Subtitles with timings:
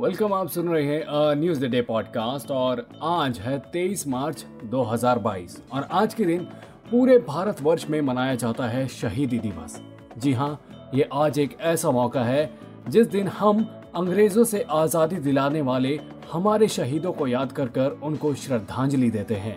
[0.00, 5.58] Welcome आप सुन रहे हैं न्यूज़ द डे पॉडकास्ट और आज है 23 मार्च 2022
[5.72, 6.44] और आज के दिन
[6.90, 9.80] पूरे भारतवर्ष में मनाया जाता है शहीदी दिवस।
[10.18, 10.60] जी हाँ
[10.94, 13.62] ये आज एक ऐसा मौका है जिस दिन हम
[13.94, 16.00] अंग्रेज़ों से आज़ादी दिलाने वाले
[16.32, 19.56] हमारे शहीदों को याद कर कर उनको श्रद्धांजलि देते हैं।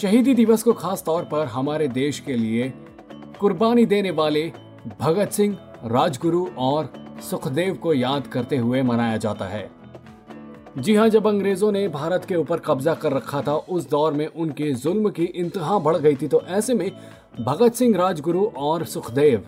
[0.00, 2.72] शहीदी दिवस को खास तौर पर हमारे देश के लिए
[3.40, 4.52] कुर्बानी देने वाले
[5.00, 9.68] भगत सिंह, राजगुरु और सुखदेव को याद करते हुए मनाया जाता है।
[10.78, 14.26] जी हाँ जब अंग्रेज़ों ने भारत के ऊपर कब्जा कर रखा था, उस दौर में
[14.26, 16.90] उनके जुल्म की इंतहा बढ़ गई थी तो ऐसे में
[17.40, 19.44] भगत सिंह राजगुरु और सुखदेव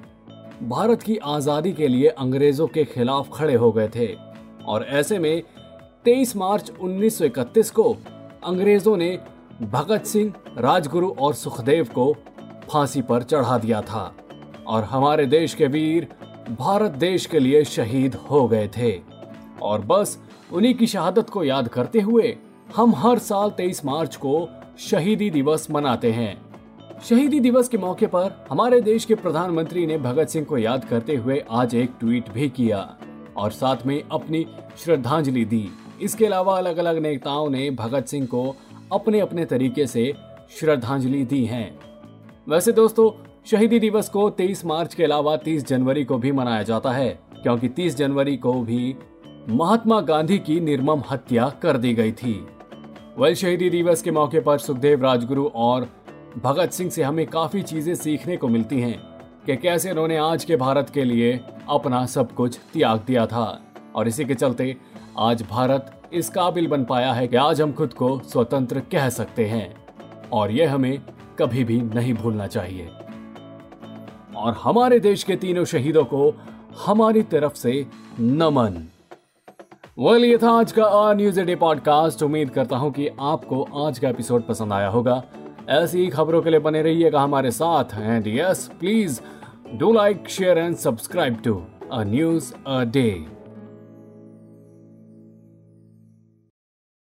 [0.63, 4.07] भारत की आज़ादी के लिए अंग्रेज़ों के खिलाफ खड़े हो गए थे।
[4.67, 5.43] और ऐसे में
[6.05, 7.97] 23 मार्च 1931 को
[8.45, 9.19] अंग्रेज़ों ने
[9.63, 12.13] भगत सिंह, राजगुरु और सुखदेव को
[12.71, 14.13] फांसी पर चढ़ा दिया था।
[14.67, 16.09] और हमारे देश के वीर
[16.51, 19.01] भारत देश के लिए शहीद हो गए थे।
[19.63, 20.19] और बस,
[20.53, 22.37] उन्हीं की शहादत को याद करते हुए,
[22.77, 26.47] हम हर साल 23 मार्च को शहीदी दिवस मनाते हैं।
[27.05, 31.17] शहीदी दिवस के मौके पर हमारे देश के प्रधानमंत्री ने भगत सिंह को याद करते
[31.17, 32.97] हुए आज एक ट्वीट भी किया
[33.37, 34.47] और साथ में अपनी
[34.79, 35.69] श्रद्धांजलि दी।
[36.01, 38.57] इसके अलावा अलग अलग नेताओं ने भगत सिंह को
[38.93, 40.15] अपने अपने तरीके से
[40.61, 41.79] श्रद्धांजलि दी है।
[42.49, 46.93] वैसे दोस्तों शहीदी दिवस को 23 मार्च के अलावा 30 जनवरी को भी मनाया जाता
[46.93, 47.09] है,
[47.43, 48.97] क्योंकि 30 जनवरी को भी
[49.49, 52.35] महात्मा गांधी की निर्मम हत्या कर दी गई थी।
[53.19, 55.89] वल शहीदी दिवस के मौके पर सुखदेव राजगुरु और
[56.45, 58.99] भगत सिंह से हमें काफ़ी चीज़ें सीखने को मिलती हैं,
[59.47, 63.63] कि कैसे उन्होंने आज के भारत के लिए अपना सब कुछ त्याग दिया था।
[63.95, 64.77] और इसी के चलते
[65.19, 69.47] आज भारत इस काबिल बन पाया है कि आज हम खुद को स्वतंत्र कह सकते
[69.47, 69.75] हैं,
[70.33, 70.99] और यह हमें
[71.39, 72.91] कभी भी नहीं भूलना चाहिए।
[74.37, 76.33] और हमारे देश के तीनों शहीदों को
[76.87, 77.87] हमारी तरफ़ से
[78.21, 78.87] नमन।
[79.99, 83.99] वेल ये था आज का आर न्यूज़ डे पॉडकास्ट। उम्मीद करता हूँ कि आपको आज
[83.99, 85.23] का एपिसोड पसंद आया होगा।
[85.69, 89.21] ऐसी ही खबरों के लिए बने रहिएगा हमारे साथ। And yes please
[89.75, 93.36] do like share and subscribe to a news a day